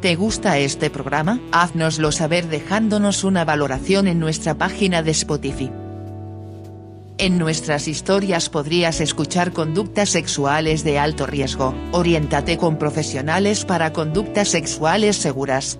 [0.00, 1.40] ¿Te gusta este programa?
[1.52, 5.70] Haznoslo saber dejándonos una valoración en nuestra página de Spotify.
[7.18, 14.48] En nuestras historias podrías escuchar conductas sexuales de alto riesgo, oriéntate con profesionales para conductas
[14.48, 15.78] sexuales seguras.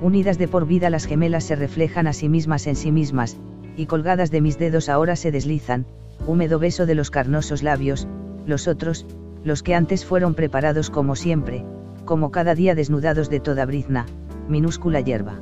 [0.00, 3.36] Unidas de por vida las gemelas se reflejan a sí mismas en sí mismas,
[3.76, 5.84] y colgadas de mis dedos ahora se deslizan,
[6.26, 8.08] húmedo beso de los carnosos labios,
[8.46, 9.04] los otros,
[9.48, 11.64] los que antes fueron preparados como siempre,
[12.04, 14.06] como cada día desnudados de toda brizna,
[14.46, 15.40] minúscula hierba.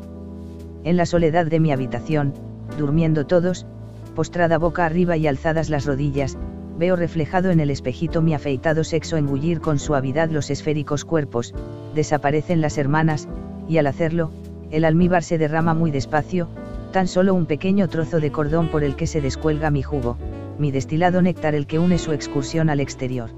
[0.85, 2.33] En la soledad de mi habitación,
[2.79, 3.67] durmiendo todos,
[4.15, 6.39] postrada boca arriba y alzadas las rodillas,
[6.79, 11.53] veo reflejado en el espejito mi afeitado sexo engullir con suavidad los esféricos cuerpos,
[11.95, 13.29] desaparecen las hermanas,
[13.69, 14.31] y al hacerlo,
[14.71, 16.49] el almíbar se derrama muy despacio,
[16.93, 20.17] tan solo un pequeño trozo de cordón por el que se descuelga mi jugo,
[20.59, 23.31] mi destilado néctar el que une su excursión al exterior.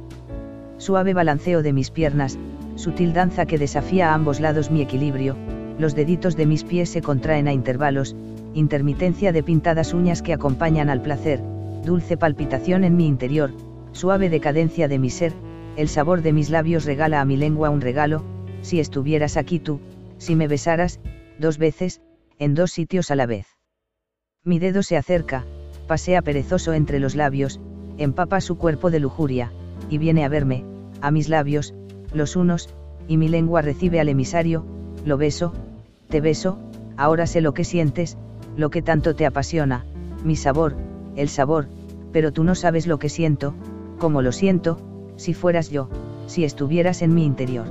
[0.78, 2.38] Suave balanceo de mis piernas,
[2.76, 5.36] sutil danza que desafía a ambos lados mi equilibrio,
[5.78, 8.14] los deditos de mis pies se contraen a intervalos,
[8.54, 11.40] intermitencia de pintadas uñas que acompañan al placer,
[11.84, 13.52] dulce palpitación en mi interior,
[13.92, 15.32] suave decadencia de mi ser,
[15.76, 18.24] el sabor de mis labios regala a mi lengua un regalo,
[18.62, 19.80] si estuvieras aquí tú,
[20.18, 21.00] si me besaras,
[21.38, 22.02] dos veces,
[22.38, 23.46] en dos sitios a la vez.
[24.44, 25.44] Mi dedo se acerca,
[25.88, 27.60] pasea perezoso entre los labios,
[27.96, 29.52] empapa su cuerpo de lujuria,
[29.88, 30.64] y viene a verme,
[31.00, 31.74] a mis labios,
[32.12, 32.68] los unos,
[33.06, 34.64] y mi lengua recibe al emisario,
[35.04, 35.52] lo beso,
[36.08, 36.58] te beso,
[36.96, 38.16] ahora sé lo que sientes,
[38.56, 39.84] lo que tanto te apasiona,
[40.24, 40.76] mi sabor,
[41.16, 41.68] el sabor,
[42.12, 43.54] pero tú no sabes lo que siento,
[43.98, 44.78] como lo siento,
[45.16, 45.88] si fueras yo,
[46.26, 47.66] si estuvieras en mi interior.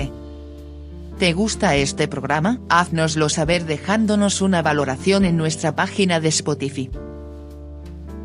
[1.18, 2.60] ¿Te gusta este programa?
[2.68, 6.90] Haznoslo saber dejándonos una valoración en nuestra página de Spotify.